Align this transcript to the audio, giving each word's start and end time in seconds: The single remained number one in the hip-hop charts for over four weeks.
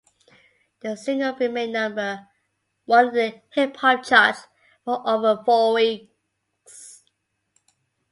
The 0.81 0.97
single 0.97 1.35
remained 1.35 1.73
number 1.73 2.27
one 2.85 3.09
in 3.09 3.13
the 3.13 3.41
hip-hop 3.51 4.03
charts 4.03 4.47
for 4.83 5.07
over 5.07 5.43
four 5.45 5.73
weeks. 5.75 7.03